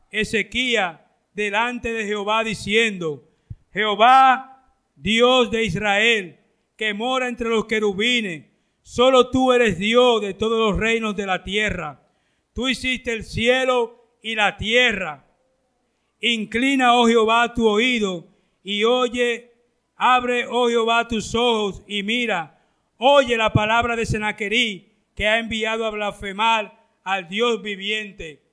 [0.09, 0.97] Ezequiel
[1.33, 3.29] delante de Jehová diciendo,
[3.71, 6.39] Jehová, Dios de Israel,
[6.75, 8.45] que mora entre los querubines,
[8.87, 11.99] Solo tú eres Dios de todos los reinos de la tierra.
[12.53, 15.25] Tú hiciste el cielo y la tierra.
[16.21, 18.29] Inclina, oh Jehová, tu oído
[18.63, 19.51] y oye,
[19.97, 22.61] abre, oh Jehová, tus ojos y mira,
[22.95, 26.76] oye la palabra de Senaquerí que ha enviado a blasfemar
[27.07, 28.43] al Dios viviente.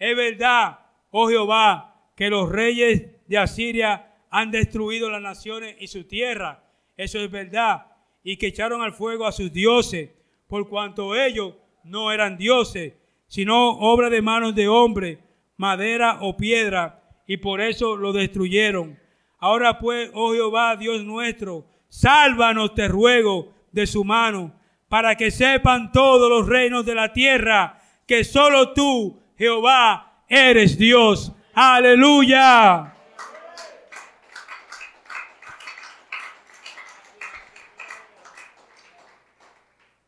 [0.00, 0.80] Es verdad,
[1.12, 6.64] oh Jehová, que los reyes de Asiria han destruido las naciones y su tierra.
[6.96, 7.86] Eso es verdad.
[8.24, 10.10] Y que echaron al fuego a sus dioses,
[10.48, 11.54] por cuanto ellos
[11.84, 12.94] no eran dioses,
[13.28, 15.20] sino obra de manos de hombre,
[15.56, 18.98] madera o piedra, y por eso lo destruyeron.
[19.38, 24.52] Ahora pues, oh Jehová, Dios nuestro, sálvanos, te ruego, de su mano,
[24.88, 31.32] para que sepan todos los reinos de la tierra que solo tú, Jehová, eres Dios.
[31.52, 32.92] Aleluya.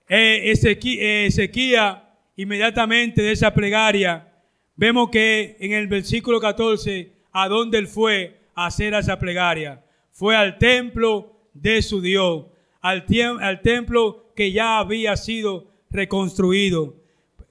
[0.09, 1.97] Eh, eh, Ezequiel,
[2.37, 4.33] inmediatamente de esa plegaria,
[4.77, 10.37] vemos que en el versículo 14, a dónde él fue a hacer esa plegaria, fue
[10.37, 12.47] al templo de su Dios
[12.87, 16.97] al, templo que ya había sido reconstruido.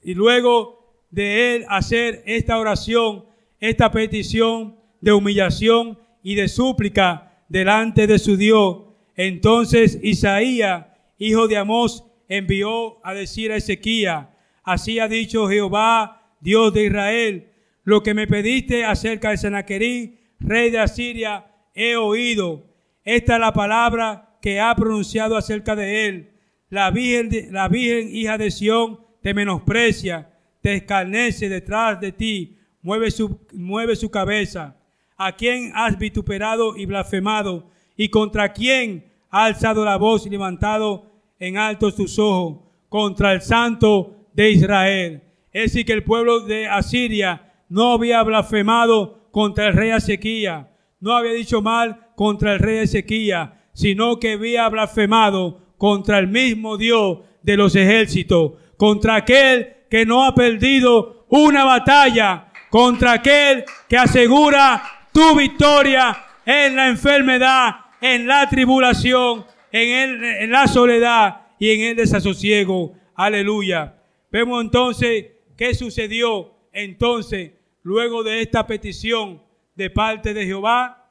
[0.05, 3.25] Y luego de él hacer esta oración,
[3.59, 8.83] esta petición de humillación y de súplica delante de su Dios,
[9.15, 10.85] entonces Isaías,
[11.17, 14.27] hijo de Amós, envió a decir a Ezequiel,
[14.63, 17.49] así ha dicho Jehová, Dios de Israel,
[17.83, 22.63] lo que me pediste acerca de Senaquerí, rey de Asiria, he oído.
[23.03, 26.31] Esta es la palabra que ha pronunciado acerca de él.
[26.69, 30.29] La Virgen, la Virgen hija de Sión te menosprecia,
[30.61, 34.75] te escarnece detrás de ti, mueve su, mueve su cabeza.
[35.17, 37.71] ¿A quién has vituperado y blasfemado?
[37.97, 42.59] ¿Y contra quién ha alzado la voz y levantado en alto sus ojos?
[42.88, 45.23] Contra el santo de Israel.
[45.51, 50.67] Es decir, que el pueblo de Asiria no había blasfemado contra el rey Ezequías,
[50.99, 56.77] no había dicho mal contra el rey Ezequías, sino que había blasfemado contra el mismo
[56.77, 63.97] Dios de los ejércitos, contra aquel que no ha perdido una batalla, contra aquel que
[63.97, 71.81] asegura tu victoria en la enfermedad, en la tribulación, en, en la soledad y en
[71.81, 72.93] el desasosiego.
[73.15, 73.95] Aleluya.
[74.31, 77.51] Vemos entonces qué sucedió entonces
[77.83, 79.41] luego de esta petición
[79.75, 81.09] de parte de Jehová.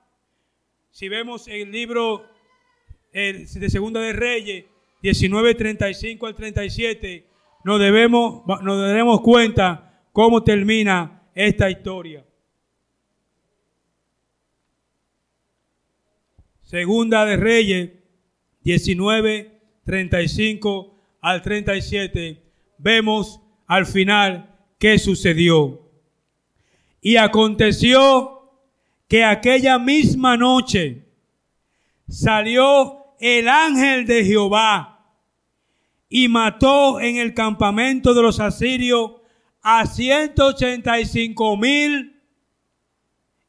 [0.91, 2.29] Si vemos el libro
[3.13, 4.65] de Segunda de Reyes
[5.03, 7.27] 19:35 al 37,
[7.65, 12.25] nos, debemos, nos daremos cuenta cómo termina esta historia.
[16.63, 17.91] Segunda de Reyes
[18.65, 22.43] 19:35 al 37,
[22.79, 25.81] vemos al final qué sucedió.
[27.01, 28.53] Y aconteció
[29.09, 31.07] que aquella misma noche
[32.09, 34.94] salió el ángel de Jehová
[36.17, 39.15] y mató en el campamento de los asirios
[39.63, 42.23] a 185 mil.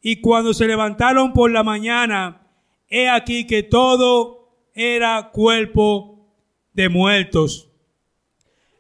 [0.02, 2.42] Y cuando se levantaron por la mañana,
[2.90, 6.28] he aquí que todo era cuerpo
[6.74, 7.70] de muertos.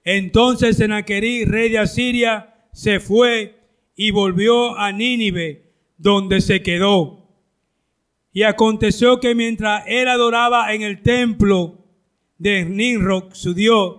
[0.03, 3.59] Entonces Senaquerí, rey de Asiria, se fue
[3.95, 7.29] y volvió a Nínive, donde se quedó.
[8.33, 11.84] Y aconteció que mientras él adoraba en el templo
[12.37, 13.97] de Ninroch, su dios,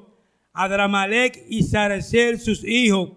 [0.53, 3.11] Adramalek y Sarecer, sus hijos,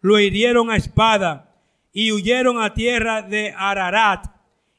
[0.00, 1.54] lo hirieron a espada
[1.92, 4.26] y huyeron a tierra de Ararat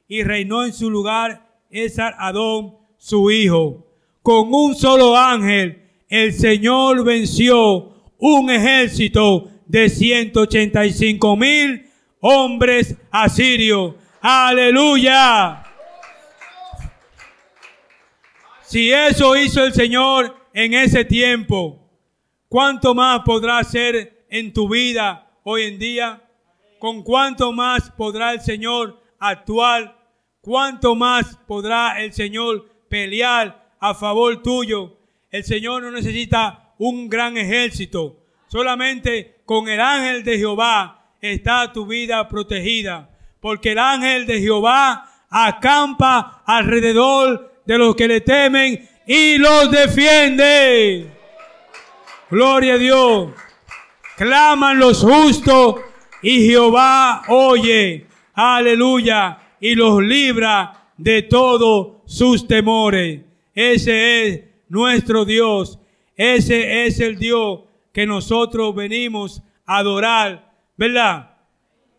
[0.08, 3.86] y reinó en su lugar Esar Adón, su hijo.
[4.22, 11.86] Con un solo ángel, el Señor venció un ejército de 185 mil
[12.22, 13.96] hombres asirios.
[14.22, 15.67] Aleluya.
[18.68, 21.90] Si eso hizo el Señor en ese tiempo,
[22.50, 26.22] ¿cuánto más podrá hacer en tu vida hoy en día?
[26.78, 29.98] ¿Con cuánto más podrá el Señor actuar?
[30.42, 34.98] ¿Cuánto más podrá el Señor pelear a favor tuyo?
[35.32, 38.26] El Señor no necesita un gran ejército.
[38.48, 43.12] Solamente con el ángel de Jehová está tu vida protegida.
[43.40, 51.12] Porque el ángel de Jehová acampa alrededor de los que le temen y los defiende.
[52.32, 53.32] Gloria a Dios.
[54.16, 55.76] Claman los justos
[56.22, 58.08] y Jehová oye.
[58.34, 59.40] Aleluya.
[59.60, 63.22] Y los libra de todos sus temores.
[63.54, 65.78] Ese es nuestro Dios.
[66.16, 67.62] Ese es el Dios
[67.92, 71.36] que nosotros venimos a adorar, ¿verdad?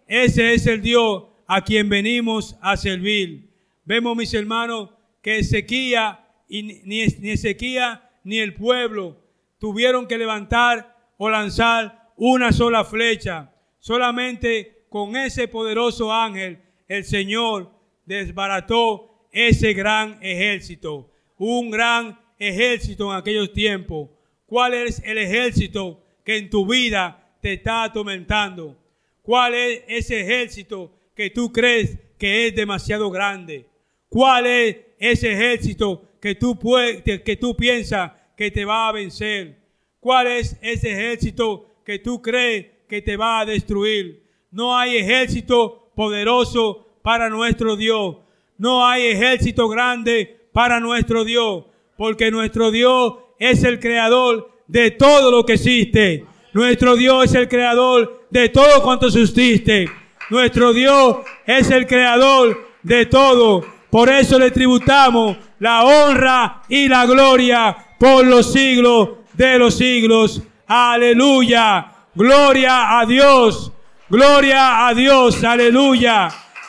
[0.06, 3.50] Ese es el Dios a quien venimos a servir.
[3.84, 4.90] Vemos, mis hermanos,
[5.22, 6.16] que Ezequiel
[6.48, 9.16] y ni, Ezequiel ni el pueblo
[9.58, 13.52] tuvieron que levantar o lanzar una sola flecha.
[13.78, 17.70] Solamente con ese poderoso ángel el Señor
[18.06, 21.10] desbarató ese gran ejército.
[21.36, 24.10] Un gran ejército en aquellos tiempos.
[24.46, 28.76] ¿Cuál es el ejército que en tu vida te está atormentando?
[29.22, 33.66] ¿Cuál es ese ejército que tú crees que es demasiado grande?
[34.08, 39.58] ¿Cuál es ese ejército que tú, puedes, que tú piensas que te va a vencer?
[40.00, 44.22] ¿Cuál es ese ejército que tú crees que te va a destruir?
[44.50, 48.16] No hay ejército poderoso para nuestro Dios.
[48.56, 51.64] No hay ejército grande para nuestro Dios,
[51.96, 56.24] porque nuestro Dios es el creador de todo lo que existe.
[56.52, 59.88] Nuestro Dios es el creador de todo cuanto subsiste.
[60.30, 63.64] Nuestro Dios es el creador de todo.
[63.90, 70.42] Por eso le tributamos la honra y la gloria por los siglos de los siglos.
[70.66, 71.92] Aleluya.
[72.14, 73.72] Gloria a Dios.
[74.10, 75.42] Gloria a Dios.
[75.42, 76.28] Aleluya.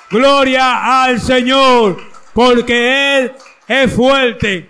[0.09, 1.97] Gloria al Señor.
[2.33, 3.31] Porque Él
[3.67, 4.69] es fuerte.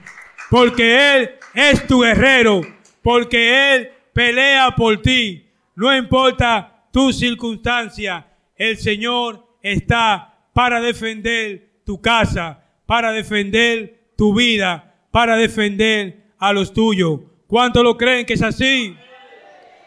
[0.50, 2.62] Porque Él es tu guerrero.
[3.04, 5.46] Porque Él pelea por ti.
[5.76, 8.26] No importa tu circunstancia.
[8.56, 12.64] El Señor está para defender tu casa.
[12.86, 14.94] Para defender tu vida.
[15.10, 17.22] Para defender a los tuyos.
[17.48, 18.96] ¿Cuántos lo creen que es así?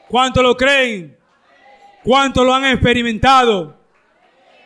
[0.08, 1.16] ¿Cuántos lo creen?
[2.02, 3.78] ¿Cuántos lo han experimentado?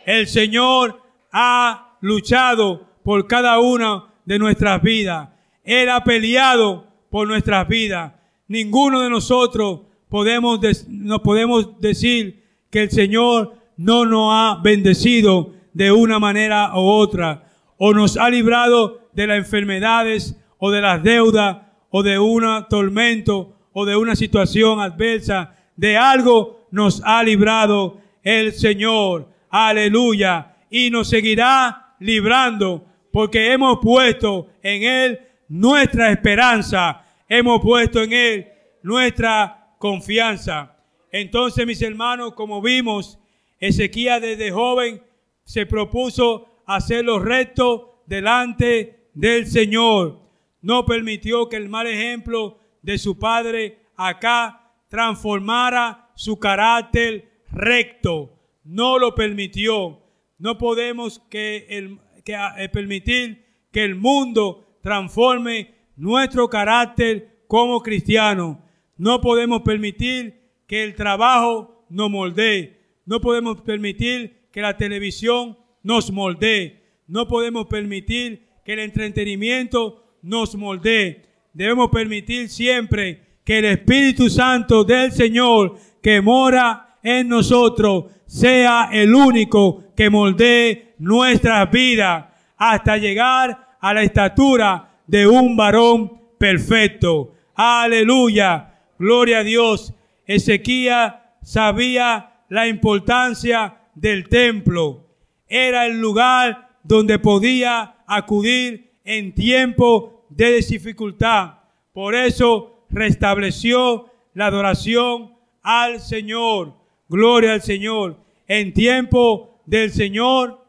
[0.07, 5.29] El Señor ha luchado por cada una de nuestras vidas.
[5.63, 8.15] Él ha peleado por nuestras vidas.
[8.49, 10.59] Ninguno de nosotros podemos
[10.89, 17.43] nos podemos decir que el Señor no nos ha bendecido de una manera u otra
[17.77, 21.59] o nos ha librado de las enfermedades o de las deudas
[21.91, 28.55] o de un tormento o de una situación adversa, de algo nos ha librado el
[28.55, 29.29] Señor.
[29.51, 30.57] Aleluya.
[30.71, 37.05] Y nos seguirá librando porque hemos puesto en Él nuestra esperanza.
[37.29, 38.49] Hemos puesto en Él
[38.83, 40.75] nuestra confianza.
[41.13, 43.19] Entonces, mis hermanos, como vimos,
[43.61, 45.03] Ezequiel desde joven
[45.47, 50.27] se propuso hacer lo recto delante del Señor
[50.67, 58.37] no permitió que el mal ejemplo de su padre acá transformara su carácter recto.
[58.65, 60.03] No lo permitió.
[60.39, 68.61] No podemos que el, que, eh, permitir que el mundo transforme nuestro carácter como cristiano.
[68.97, 72.81] No podemos permitir que el trabajo nos moldee.
[73.05, 76.83] No podemos permitir que la televisión nos moldee.
[77.09, 81.27] No podemos permitir que el entretenimiento nos moldee.
[81.53, 89.15] Debemos permitir siempre que el Espíritu Santo del Señor que mora en nosotros sea el
[89.15, 92.25] único que moldee nuestras vidas
[92.57, 97.35] hasta llegar a la estatura de un varón perfecto.
[97.55, 98.73] Aleluya.
[98.99, 99.93] Gloria a Dios.
[100.25, 105.09] Ezequiel sabía la importancia del templo.
[105.49, 111.55] Era el lugar donde podía acudir en tiempo de dificultad.
[111.93, 116.75] Por eso restableció la adoración al Señor.
[117.09, 118.19] Gloria al Señor.
[118.47, 120.65] En tiempo del Señor,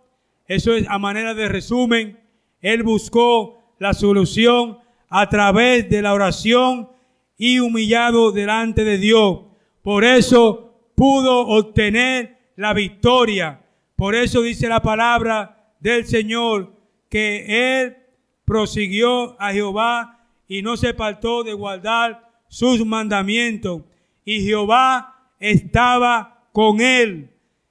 [0.48, 2.20] eso es a manera de resumen,
[2.62, 6.90] Él buscó la solución a través de la oración
[7.38, 9.42] y humillado delante de Dios.
[9.84, 13.62] Por eso pudo obtener la victoria.
[13.96, 16.74] Por eso dice la palabra del Señor
[17.10, 17.96] que Él
[18.44, 23.84] prosiguió a Jehová y no se faltó de guardar sus mandamientos.
[24.26, 27.30] Y Jehová estaba con él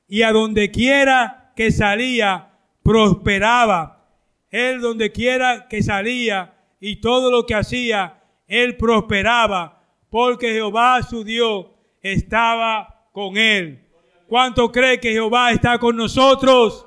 [0.09, 4.05] y a donde quiera que salía, prosperaba.
[4.51, 11.25] Él donde quiera que salía y todo lo que hacía, él prosperaba, porque Jehová su
[11.25, 11.67] Dios
[12.01, 13.86] estaba con él.
[14.29, 16.85] ¿Cuánto cree que Jehová está con nosotros?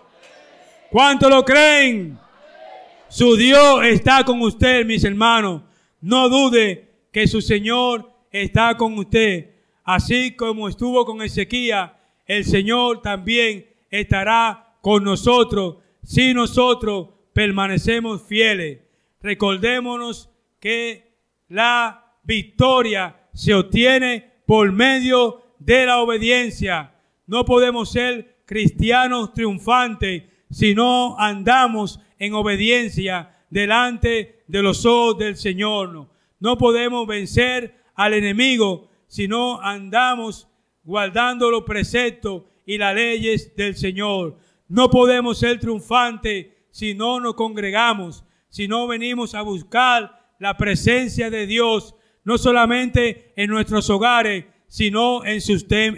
[0.92, 2.20] ¿Cuánto lo creen?
[3.08, 5.62] Su Dios está con usted, mis hermanos.
[6.02, 9.52] No dude que su Señor está con usted.
[9.86, 11.92] Así como estuvo con Ezequiel,
[12.26, 18.80] el Señor también estará con nosotros si nosotros permanecemos fieles.
[19.22, 20.30] Recordémonos
[20.60, 21.14] que
[21.48, 26.94] la victoria se obtiene por medio de la obediencia.
[27.30, 35.36] No podemos ser cristianos triunfantes si no andamos en obediencia delante de los ojos del
[35.36, 36.10] Señor.
[36.40, 40.48] No podemos vencer al enemigo si no andamos
[40.84, 44.40] guardando los preceptos y las leyes del Señor.
[44.68, 51.30] No podemos ser triunfantes si no nos congregamos, si no venimos a buscar la presencia
[51.30, 55.40] de Dios, no solamente en nuestros hogares, sino en,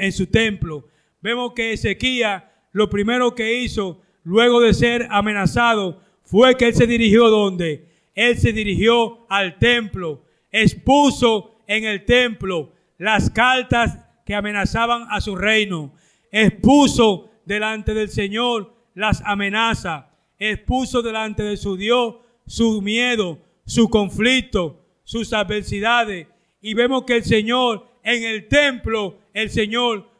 [0.02, 0.91] en su templo.
[1.22, 6.88] Vemos que Ezequiel lo primero que hizo luego de ser amenazado fue que él se
[6.88, 7.90] dirigió donde?
[8.16, 15.36] Él se dirigió al templo, expuso en el templo las cartas que amenazaban a su
[15.36, 15.94] reino,
[16.32, 20.06] expuso delante del Señor las amenazas,
[20.38, 22.16] expuso delante de su Dios
[22.46, 26.28] su miedo, su conflicto, sus adversidades.
[26.62, 30.11] Y vemos que el Señor en el templo, el Señor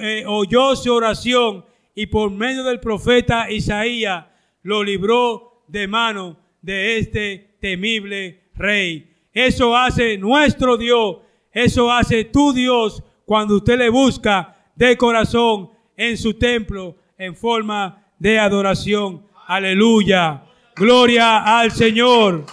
[0.00, 1.64] eh, oyó su oración
[1.94, 4.26] y por medio del profeta Isaías
[4.62, 9.10] lo libró de mano de este temible rey.
[9.32, 11.18] Eso hace nuestro Dios,
[11.52, 18.12] eso hace tu Dios cuando usted le busca de corazón en su templo en forma
[18.18, 19.26] de adoración.
[19.46, 20.44] Aleluya.
[20.76, 22.44] Gloria al Señor.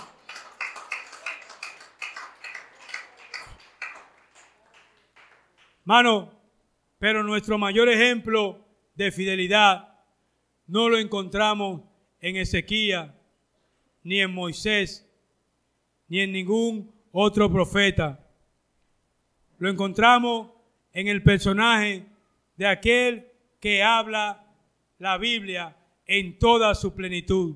[5.83, 6.40] Mano,
[7.01, 9.97] pero nuestro mayor ejemplo de fidelidad
[10.67, 11.81] no lo encontramos
[12.19, 13.11] en Ezequiel,
[14.03, 15.11] ni en Moisés,
[16.07, 18.23] ni en ningún otro profeta.
[19.57, 20.51] Lo encontramos
[20.93, 22.05] en el personaje
[22.55, 24.45] de aquel que habla
[24.99, 25.75] la Biblia
[26.05, 27.55] en toda su plenitud.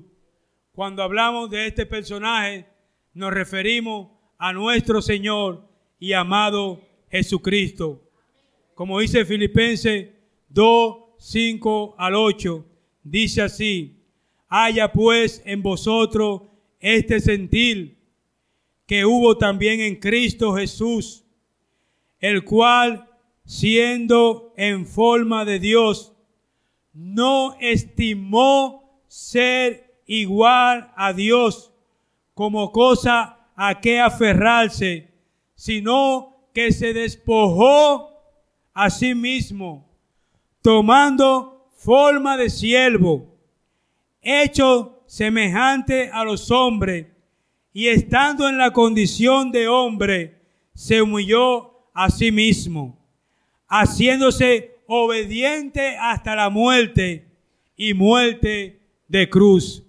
[0.72, 2.66] Cuando hablamos de este personaje,
[3.14, 5.68] nos referimos a nuestro Señor
[6.00, 8.05] y amado Jesucristo.
[8.76, 10.08] Como dice Filipenses
[10.50, 12.66] 2, 5 al 8,
[13.02, 14.04] dice así,
[14.48, 16.42] haya pues en vosotros
[16.78, 17.96] este sentir
[18.84, 21.24] que hubo también en Cristo Jesús,
[22.18, 23.08] el cual,
[23.46, 26.12] siendo en forma de Dios,
[26.92, 31.72] no estimó ser igual a Dios
[32.34, 35.14] como cosa a que aferrarse,
[35.54, 38.15] sino que se despojó
[38.76, 39.88] a sí mismo,
[40.60, 43.34] tomando forma de siervo,
[44.20, 47.06] hecho semejante a los hombres,
[47.72, 50.42] y estando en la condición de hombre,
[50.74, 53.02] se humilló a sí mismo,
[53.66, 57.26] haciéndose obediente hasta la muerte
[57.78, 59.84] y muerte de cruz.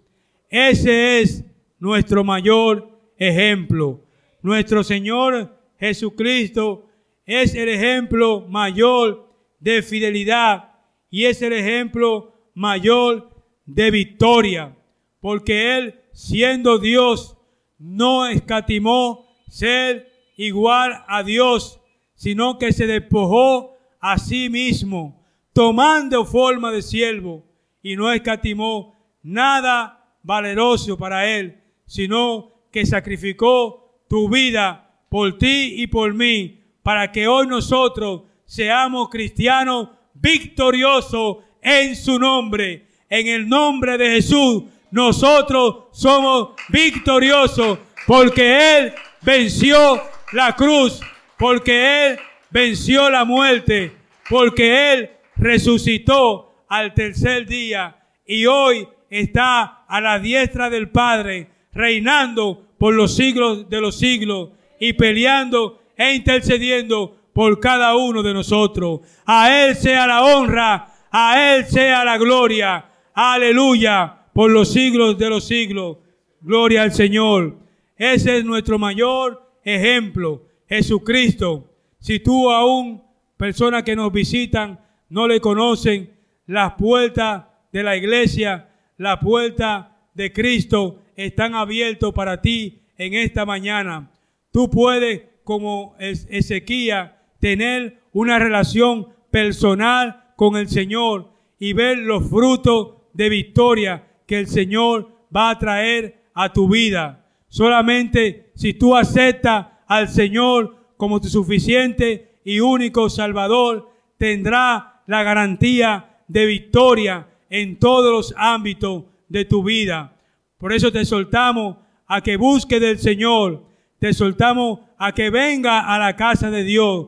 [0.49, 1.43] Ese es
[1.77, 4.01] nuestro mayor ejemplo.
[4.41, 6.86] Nuestro Señor Jesucristo
[7.27, 10.71] es el ejemplo mayor de fidelidad
[11.09, 13.29] y es el ejemplo mayor
[13.65, 14.75] de victoria,
[15.19, 17.37] porque Él, siendo Dios,
[17.77, 21.79] no escatimó ser igual a Dios,
[22.15, 25.23] sino que se despojó a sí mismo,
[25.53, 27.45] tomando forma de siervo,
[27.81, 35.87] y no escatimó nada valeroso para Él, sino que sacrificó tu vida por ti y
[35.87, 36.56] por mí,
[36.87, 42.87] para que hoy nosotros seamos cristianos victoriosos en su nombre.
[43.09, 51.01] En el nombre de Jesús, nosotros somos victoriosos porque Él venció la cruz,
[51.37, 52.19] porque Él
[52.51, 53.91] venció la muerte,
[54.29, 62.65] porque Él resucitó al tercer día y hoy está a la diestra del Padre, reinando
[62.79, 69.01] por los siglos de los siglos y peleando e intercediendo por cada uno de nosotros.
[69.25, 72.85] A Él sea la honra, a Él sea la gloria.
[73.13, 75.97] Aleluya, por los siglos de los siglos.
[76.41, 77.57] Gloria al Señor.
[77.95, 81.73] Ese es nuestro mayor ejemplo, Jesucristo.
[81.99, 83.03] Si tú aún,
[83.37, 84.79] personas que nos visitan,
[85.09, 86.11] no le conocen,
[86.45, 93.45] las puertas de la iglesia, la puerta de Cristo están abiertas para ti en esta
[93.45, 94.11] mañana.
[94.51, 102.95] Tú puedes, como Ezequiel, tener una relación personal con el Señor y ver los frutos
[103.13, 107.25] de victoria que el Señor va a traer a tu vida.
[107.47, 116.23] Solamente si tú aceptas al Señor como tu suficiente y único Salvador, tendrá la garantía
[116.27, 120.13] de victoria en todos los ámbitos de tu vida.
[120.57, 123.63] Por eso te soltamos a que busques del Señor,
[123.99, 127.07] te soltamos a que venga a la casa de Dios.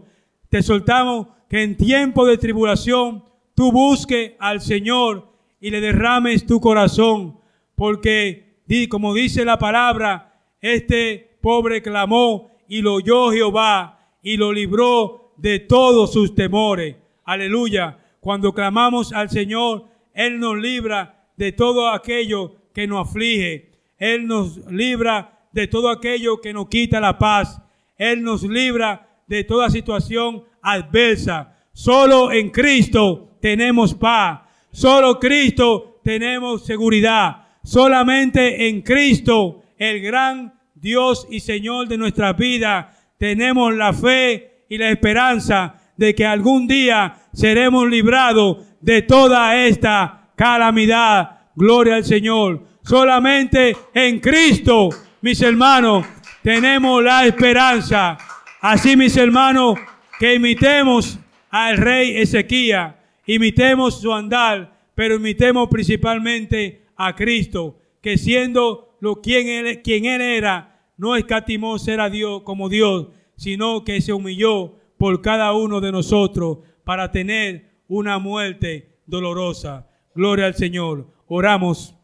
[0.50, 3.24] Te soltamos que en tiempo de tribulación
[3.56, 7.40] tú busques al Señor y le derrames tu corazón,
[7.76, 8.50] porque
[8.90, 15.60] como dice la palabra, este pobre clamó y lo oyó Jehová y lo libró de
[15.60, 16.96] todos sus temores.
[17.24, 17.98] Aleluya.
[18.20, 23.72] Cuando clamamos al Señor, Él nos libra de todo aquello que nos aflige.
[23.98, 27.62] Él nos libra de todo aquello que nos quita la paz.
[27.98, 31.56] Él nos libra de toda situación adversa.
[31.74, 34.42] Solo en Cristo tenemos paz.
[34.72, 37.48] Solo Cristo tenemos seguridad.
[37.64, 44.78] Solamente en Cristo, el gran Dios y Señor de nuestra vida, tenemos la fe y
[44.78, 51.50] la esperanza de que algún día seremos librados de toda esta calamidad.
[51.56, 52.64] Gloria al Señor.
[52.82, 54.90] Solamente en Cristo,
[55.22, 56.06] mis hermanos,
[56.44, 58.18] tenemos la esperanza.
[58.62, 59.78] Así, mis hermanos,
[60.20, 62.94] que imitemos al rey Ezequiel,
[63.26, 70.22] imitemos su andar, pero imitemos principalmente a Cristo, que siendo lo quien él, quien él
[70.22, 75.80] era, no escatimó ser a Dios como Dios, sino que se humilló por cada uno
[75.80, 79.88] de nosotros para tener una muerte dolorosa.
[80.14, 81.08] Gloria al Señor.
[81.28, 81.99] Oramos.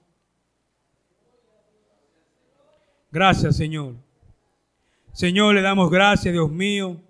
[3.16, 3.96] Gracias, Señor.
[5.14, 7.02] Señor, le damos gracias, Dios mío,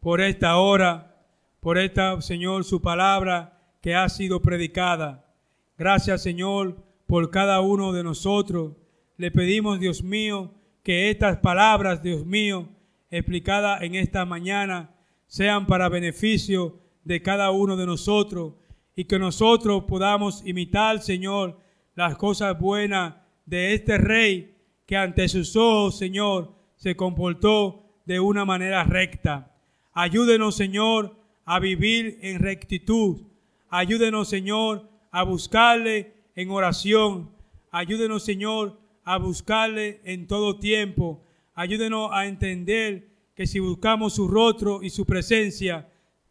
[0.00, 1.14] por esta hora,
[1.60, 5.30] por esta, Señor, su palabra que ha sido predicada.
[5.76, 8.72] Gracias, Señor, por cada uno de nosotros.
[9.18, 12.70] Le pedimos, Dios mío, que estas palabras, Dios mío,
[13.10, 14.94] explicadas en esta mañana,
[15.26, 18.54] sean para beneficio de cada uno de nosotros
[18.96, 21.58] y que nosotros podamos imitar, Señor,
[21.94, 24.52] las cosas buenas de este rey
[24.86, 29.54] que ante sus ojos, Señor, se comportó de una manera recta.
[29.92, 33.22] Ayúdenos, Señor, a vivir en rectitud.
[33.68, 37.30] Ayúdenos, Señor, a buscarle en oración.
[37.70, 41.24] Ayúdenos, Señor, a buscarle en todo tiempo.
[41.54, 45.88] Ayúdenos a entender que si buscamos su rostro y su presencia,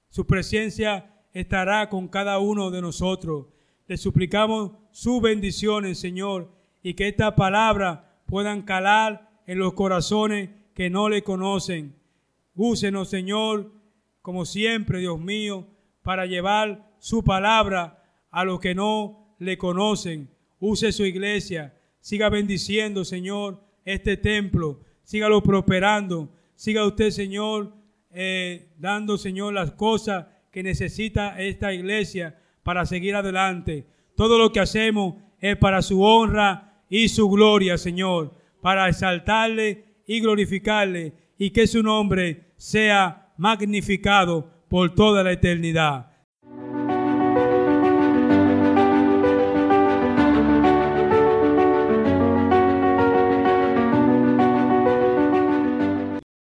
[0.10, 3.48] su presencia estará con cada uno de nosotros.
[3.88, 6.52] Le suplicamos sus bendiciones, Señor,
[6.84, 11.98] y que esta palabra puedan calar en los corazones que no le conocen.
[12.56, 13.74] Úsenos, Señor,
[14.22, 15.68] como siempre, Dios mío,
[16.02, 18.02] para llevar su palabra
[18.32, 20.30] a los que no le conocen.
[20.62, 21.78] Use su iglesia.
[22.00, 24.80] Siga bendiciendo, Señor, este templo.
[25.04, 27.74] Sígalo prosperando Siga usted, Señor,
[28.12, 33.88] eh, dando, Señor, las cosas que necesita esta iglesia para seguir adelante.
[34.16, 40.20] Todo lo que hacemos es para su honra y su gloria, Señor, para exaltarle y
[40.20, 46.11] glorificarle y que su nombre sea magnificado por toda la eternidad.